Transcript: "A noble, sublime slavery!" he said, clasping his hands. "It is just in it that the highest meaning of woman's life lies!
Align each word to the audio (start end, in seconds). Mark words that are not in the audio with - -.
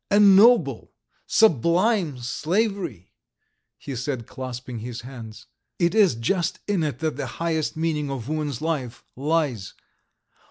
"A 0.09 0.19
noble, 0.19 0.93
sublime 1.27 2.17
slavery!" 2.17 3.13
he 3.77 3.95
said, 3.95 4.25
clasping 4.25 4.79
his 4.79 5.01
hands. 5.01 5.45
"It 5.77 5.93
is 5.93 6.15
just 6.15 6.57
in 6.65 6.81
it 6.81 6.97
that 7.05 7.17
the 7.17 7.27
highest 7.37 7.77
meaning 7.77 8.09
of 8.09 8.27
woman's 8.27 8.63
life 8.63 9.03
lies! 9.15 9.75